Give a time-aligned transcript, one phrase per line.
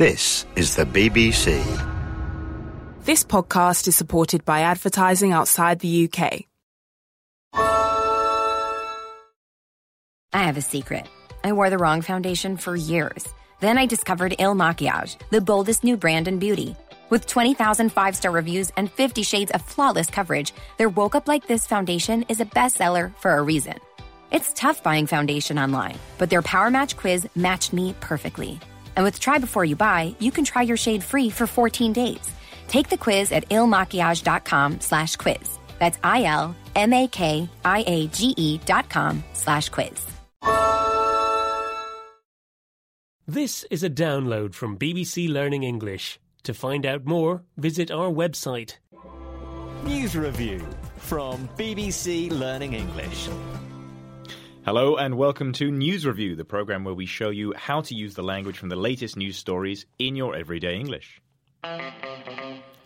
[0.00, 1.60] This is the BBC.
[3.04, 6.46] This podcast is supported by advertising outside the UK.
[10.32, 11.06] I have a secret.
[11.44, 13.28] I wore the wrong foundation for years.
[13.60, 16.76] Then I discovered Il Makiage, the boldest new brand in beauty.
[17.10, 21.46] With 20,000 five star reviews and 50 shades of flawless coverage, their Woke Up Like
[21.46, 23.78] This foundation is a bestseller for a reason.
[24.30, 28.58] It's tough buying foundation online, but their Power Match quiz matched me perfectly.
[28.96, 32.30] And with Try Before You Buy, you can try your shade free for 14 days.
[32.68, 35.58] Take the quiz at ilmakiage.com slash quiz.
[35.78, 36.50] That's I-L-M-A-K-I-A-G-E
[38.66, 40.06] dot com slash quiz.
[43.26, 46.18] This is a download from BBC Learning English.
[46.42, 48.74] To find out more, visit our website.
[49.84, 53.28] News review from BBC Learning English.
[54.62, 58.14] Hello and welcome to News Review, the program where we show you how to use
[58.14, 61.18] the language from the latest news stories in your everyday English.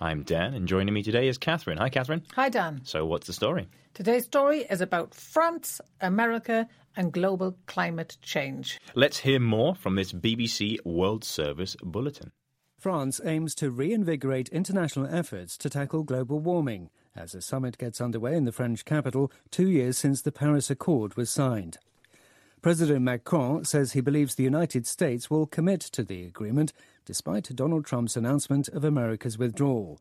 [0.00, 1.78] I'm Dan, and joining me today is Catherine.
[1.78, 2.22] Hi, Catherine.
[2.36, 2.82] Hi, Dan.
[2.84, 3.66] So, what's the story?
[3.94, 8.78] Today's story is about France, America, and global climate change.
[8.94, 12.30] Let's hear more from this BBC World Service bulletin.
[12.78, 18.36] France aims to reinvigorate international efforts to tackle global warming as a summit gets underway
[18.36, 21.78] in the French capital two years since the Paris Accord was signed.
[22.62, 26.72] President Macron says he believes the United States will commit to the agreement
[27.04, 30.00] despite Donald Trump's announcement of America's withdrawal.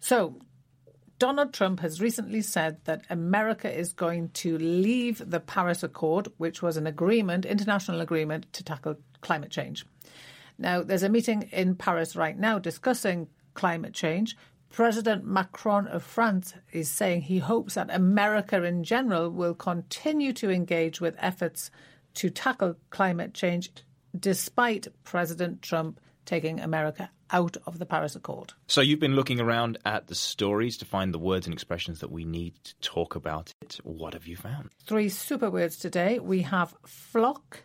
[0.00, 0.38] So,
[1.18, 6.62] Donald Trump has recently said that America is going to leave the Paris Accord, which
[6.62, 9.86] was an agreement, international agreement to tackle climate change.
[10.58, 14.36] Now, there's a meeting in Paris right now discussing climate change.
[14.72, 20.50] President Macron of France is saying he hopes that America in general will continue to
[20.50, 21.70] engage with efforts
[22.14, 23.70] to tackle climate change
[24.18, 28.54] despite President Trump taking America out of the Paris Accord.
[28.66, 32.10] So, you've been looking around at the stories to find the words and expressions that
[32.10, 33.78] we need to talk about it.
[33.82, 34.70] What have you found?
[34.86, 36.18] Three super words today.
[36.18, 37.64] We have flock,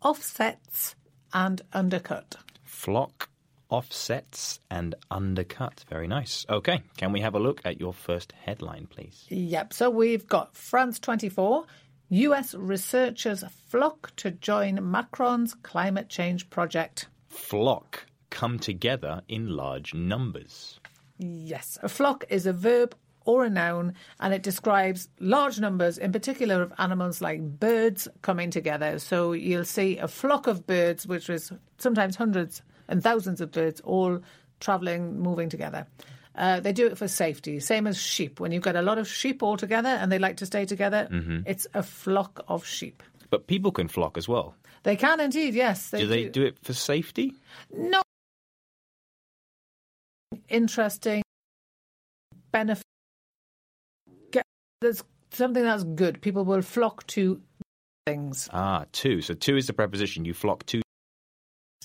[0.00, 0.96] offsets,
[1.32, 2.36] and undercut.
[2.64, 3.28] Flock,
[3.72, 5.84] offsets, and undercut.
[5.88, 6.44] Very nice.
[6.48, 9.24] Okay, can we have a look at your first headline, please?
[9.30, 9.72] Yep.
[9.72, 11.64] So we've got France 24.
[12.10, 17.08] US researchers flock to join Macron's climate change project.
[17.30, 20.78] Flock, come together in large numbers.
[21.18, 21.78] Yes.
[21.82, 22.94] A flock is a verb
[23.24, 28.50] or a noun, and it describes large numbers, in particular of animals like birds coming
[28.50, 28.98] together.
[28.98, 32.60] So you'll see a flock of birds, which is sometimes hundreds
[32.92, 34.20] and thousands of birds all
[34.60, 35.86] traveling, moving together.
[36.34, 38.38] Uh, they do it for safety, same as sheep.
[38.38, 41.08] When you've got a lot of sheep all together and they like to stay together,
[41.46, 43.02] it's a flock of sheep.
[43.30, 44.54] But people can flock as well.
[44.82, 45.90] They can indeed, yes.
[45.90, 47.34] do they do it for safety?
[47.72, 48.02] No.
[50.48, 51.22] Interesting
[52.50, 52.84] benefit.
[54.30, 54.44] Get,
[54.80, 56.20] there's something that's good.
[56.20, 57.40] People will flock to
[58.06, 58.48] things.
[58.52, 59.20] Ah, two.
[59.22, 60.24] So two is the preposition.
[60.24, 60.82] You flock to.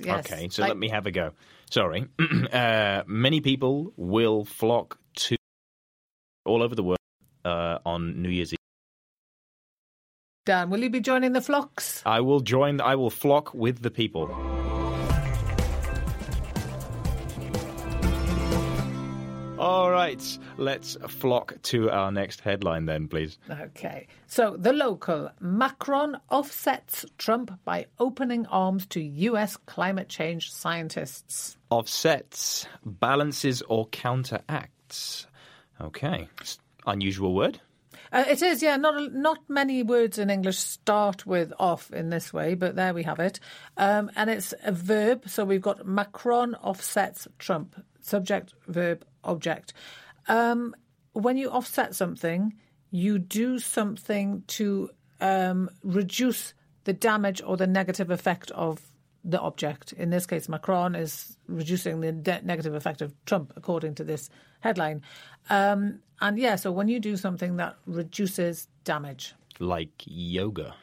[0.00, 0.26] Yes.
[0.26, 1.32] Okay, so Like- let me have a go.
[1.70, 2.06] Sorry.
[2.52, 5.36] uh, many people will flock to
[6.44, 6.98] all over the world
[7.44, 8.58] uh, on New Year's Eve.
[10.44, 12.02] Dan, will you be joining the flocks?
[12.06, 12.80] I will join.
[12.80, 14.28] I will flock with the people.
[20.06, 23.38] Right, let's flock to our next headline then, please.
[23.50, 24.06] Okay.
[24.28, 31.56] So the local Macron offsets Trump by opening arms to US climate change scientists.
[31.70, 35.26] Offsets, balances, or counteracts.
[35.80, 36.28] Okay,
[36.86, 37.60] unusual word.
[38.12, 38.76] Uh, it is, yeah.
[38.76, 43.02] Not not many words in English start with "off" in this way, but there we
[43.02, 43.40] have it.
[43.76, 47.74] Um, and it's a verb, so we've got Macron offsets Trump.
[48.00, 49.72] Subject, verb, object.
[50.28, 50.74] Um,
[51.12, 52.54] when you offset something,
[52.90, 56.54] you do something to um, reduce
[56.84, 58.80] the damage or the negative effect of
[59.24, 59.92] the object.
[59.92, 64.30] In this case, Macron is reducing the de- negative effect of Trump, according to this
[64.60, 65.02] headline.
[65.50, 69.34] Um, and yeah, so when you do something that reduces damage.
[69.58, 70.74] Like yoga.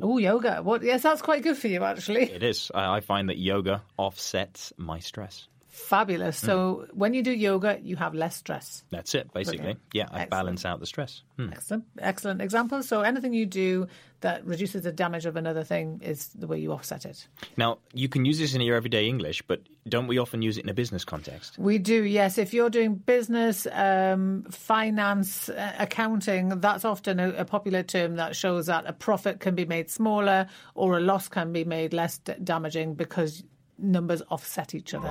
[0.00, 0.62] Oh, yoga.
[0.62, 0.82] What?
[0.82, 2.30] Yes, that's quite good for you, actually.
[2.30, 2.70] It is.
[2.74, 5.46] I I find that yoga offsets my stress.
[5.72, 6.36] Fabulous.
[6.36, 8.84] So when you do yoga, you have less stress.
[8.90, 9.76] That's it, basically.
[9.94, 10.30] Yeah, I Excellent.
[10.30, 11.22] balance out the stress.
[11.38, 11.48] Hmm.
[11.50, 11.84] Excellent.
[11.98, 12.82] Excellent example.
[12.82, 13.86] So anything you do
[14.20, 17.26] that reduces the damage of another thing is the way you offset it.
[17.56, 20.64] Now, you can use this in your everyday English, but don't we often use it
[20.64, 21.58] in a business context?
[21.58, 22.36] We do, yes.
[22.36, 28.36] If you're doing business, um, finance, uh, accounting, that's often a, a popular term that
[28.36, 32.18] shows that a profit can be made smaller or a loss can be made less
[32.18, 33.42] d- damaging because
[33.82, 35.10] numbers offset each other.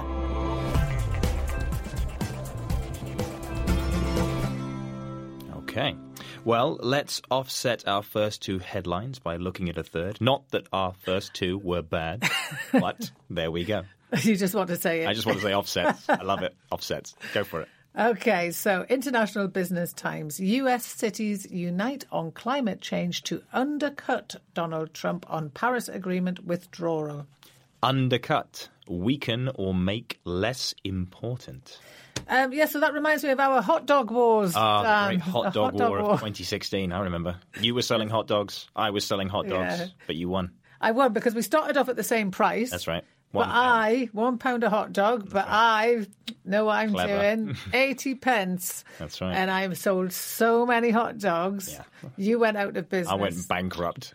[5.57, 5.95] Okay.
[6.43, 10.19] Well, let's offset our first two headlines by looking at a third.
[10.19, 12.27] Not that our first two were bad,
[12.71, 13.83] but there we go.
[14.21, 15.07] you just want to say it.
[15.07, 16.09] I just want to say offsets.
[16.09, 16.55] I love it.
[16.71, 17.15] Offsets.
[17.33, 17.69] Go for it.
[17.97, 20.39] Okay, so International Business Times.
[20.39, 27.27] US cities unite on climate change to undercut Donald Trump on Paris Agreement withdrawal.
[27.83, 31.79] Undercut, weaken, or make less important.
[32.27, 34.53] Um, yeah, so that reminds me of our hot dog wars.
[34.55, 36.91] Ah, great hot The dog war of 2016.
[36.91, 37.37] I remember.
[37.59, 38.67] You were selling hot dogs.
[38.75, 39.87] I was selling hot dogs, Yeah.
[40.07, 40.51] but you won.
[40.79, 42.69] I won because we started off at the same price.
[42.69, 43.03] That's right.
[43.33, 43.57] But One pound.
[43.59, 46.05] I, one pound a hot dog, but I
[46.45, 47.35] know what I'm Clever.
[47.35, 47.57] doing.
[47.73, 48.83] 80 pence.
[48.99, 49.35] That's right.
[49.35, 51.71] And I've sold so many hot dogs.
[51.71, 52.09] Yeah.
[52.17, 53.11] You went out of business.
[53.11, 54.13] I went bankrupt.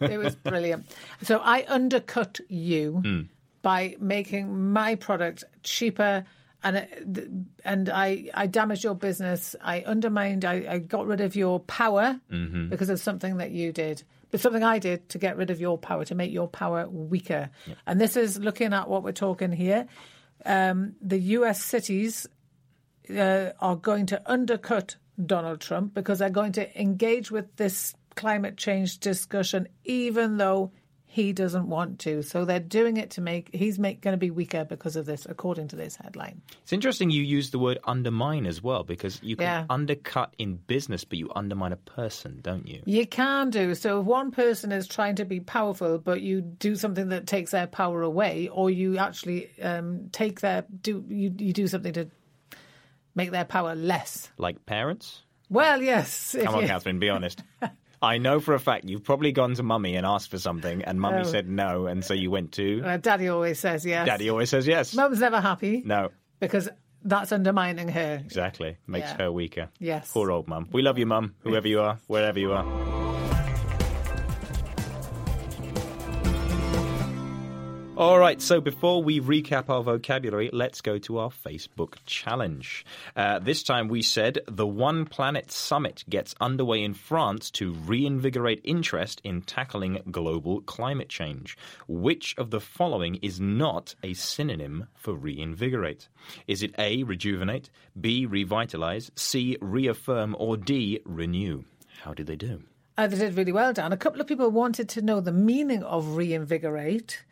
[0.00, 0.86] it was brilliant.
[1.22, 3.20] So I undercut you Hmm.
[3.62, 6.24] by making my product cheaper.
[6.62, 9.56] And and I, I damaged your business.
[9.62, 10.44] I undermined.
[10.44, 12.68] I, I got rid of your power Mm-hmm.
[12.68, 15.78] because of something that you did, but something I did to get rid of your
[15.78, 17.48] power to make your power weaker.
[17.86, 19.86] And this is looking at what we're talking here.
[20.44, 21.62] Um, the U.S.
[21.62, 22.26] cities
[23.14, 28.56] uh, are going to undercut Donald Trump because they're going to engage with this climate
[28.56, 30.72] change discussion, even though
[31.12, 32.22] he doesn't want to.
[32.22, 35.26] So they're doing it to make he's make, going to be weaker because of this,
[35.28, 36.40] according to this headline.
[36.62, 39.66] It's interesting you use the word undermine as well because you can Yeah.
[39.68, 42.82] undercut in business, but you undermine a person, don't you?
[42.86, 43.98] You can do so.
[44.00, 47.66] If one person is trying to be powerful, but you do something that takes their
[47.66, 52.08] power away, or you actually um, take their do you, you do something to
[53.16, 54.30] make their power less.
[54.38, 55.22] Like parents?
[55.48, 56.36] Well, yes.
[56.36, 57.42] if Come on, you- Catherine, be honest.
[58.02, 61.00] I know for a fact you've probably gone to mummy and asked for something, and
[61.00, 61.24] mummy Oh.
[61.24, 62.82] said no, and so you went to.
[62.84, 64.06] Uh, Daddy always says yes.
[64.06, 64.94] Daddy always says yes.
[64.94, 66.08] Mum's never happy No,
[66.40, 66.68] because
[67.04, 68.20] that's undermining her.
[68.24, 68.76] exactly.
[68.86, 69.24] Makes Yeah.
[69.24, 69.68] her weaker.
[69.78, 70.10] Yes.
[70.12, 70.68] Poor old mum.
[70.72, 72.99] We love you, mum, whoever you are, wherever you are.
[78.00, 82.86] All right, so before we recap our vocabulary, let's go to our Facebook challenge.
[83.14, 88.62] Uh, this time we said the One Planet Summit gets underway in France to reinvigorate
[88.64, 91.58] interest in tackling global climate change.
[91.88, 96.08] Which of the following is not a synonym for reinvigorate?
[96.46, 97.68] Is it A, rejuvenate,
[98.00, 101.64] B, revitalize, C, reaffirm, or D, renew?
[102.00, 102.62] How did they do?
[102.96, 103.92] Uh, they did really well, Dan.
[103.92, 107.24] A couple of people wanted to know the meaning of reinvigorate.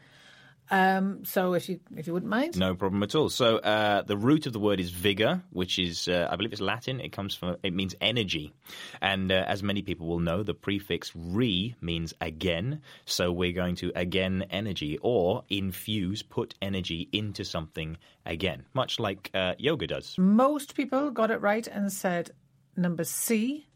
[0.71, 3.29] Um, so if you if you wouldn't mind, No problem at all.
[3.31, 6.61] So uh, the root of the word is vigor, which is, uh, I believe, it's
[6.61, 7.01] Latin.
[7.01, 8.53] It comes from, it means energy,
[9.01, 12.83] and uh, as many people will know, the prefix "re" means again.
[13.07, 19.31] So we're going to again energy or infuse, put energy into something again, much like
[19.35, 20.17] uh, yoga does.
[20.19, 22.31] most people got it right and said
[22.77, 23.67] number C,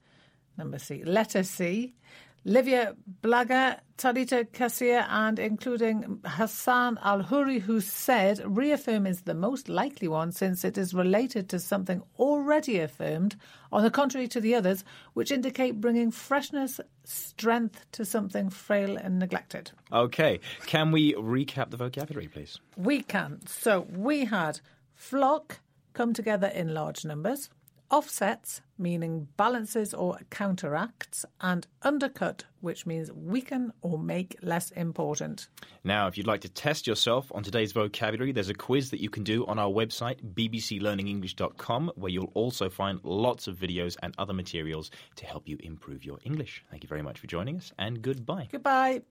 [0.59, 1.95] number C, letter C.
[2.45, 9.69] Livia Blaga, Tarita Kassir, and including Hassan Al Huri, who said reaffirm is the most
[9.69, 13.37] likely one since it is related to something already affirmed,
[13.71, 14.85] on the contrary to the others,
[15.15, 19.71] which indicate bringing freshness, strength to something frail and neglected.
[19.93, 22.59] Okay, can we recap the vocabulary, please?
[22.77, 23.39] We can.
[23.47, 24.59] So we had
[24.95, 25.61] flock
[25.93, 27.51] come together in large numbers,
[27.93, 35.49] offsets, meaning balances or counteracts, and undercut, which means weaken or make less important.
[35.85, 39.11] Now, if you'd like to test yourself on today's vocabulary, there's a quiz that you
[39.11, 44.33] can do on our website, bbclearningenglish.com, where you'll also find lots of videos and other
[44.33, 46.65] materials to help you improve your English.
[46.71, 48.49] Thank you very much for joining us, and goodbye.
[48.51, 49.03] Goodbye.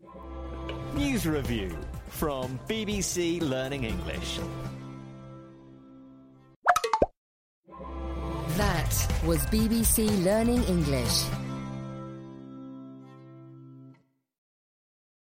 [0.95, 4.39] News review from BBC Learning English.
[9.25, 11.40] Was BBC Learning English.